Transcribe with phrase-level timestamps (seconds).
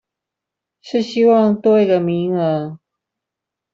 [0.81, 2.79] 是希望多一個名額